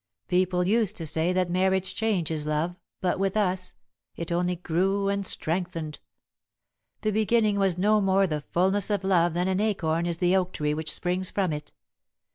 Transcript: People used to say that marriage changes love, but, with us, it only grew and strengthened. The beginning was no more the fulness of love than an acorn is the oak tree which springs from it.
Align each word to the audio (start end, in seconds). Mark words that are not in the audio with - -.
People 0.27 0.67
used 0.67 0.97
to 0.97 1.05
say 1.05 1.31
that 1.31 1.51
marriage 1.51 1.93
changes 1.93 2.47
love, 2.47 2.75
but, 3.01 3.19
with 3.19 3.37
us, 3.37 3.75
it 4.15 4.31
only 4.31 4.55
grew 4.55 5.09
and 5.09 5.23
strengthened. 5.23 5.99
The 7.01 7.11
beginning 7.11 7.59
was 7.59 7.77
no 7.77 8.01
more 8.01 8.25
the 8.25 8.41
fulness 8.41 8.89
of 8.89 9.03
love 9.03 9.35
than 9.35 9.47
an 9.47 9.61
acorn 9.61 10.07
is 10.07 10.17
the 10.17 10.35
oak 10.35 10.53
tree 10.53 10.73
which 10.73 10.91
springs 10.91 11.29
from 11.29 11.53
it. 11.53 11.71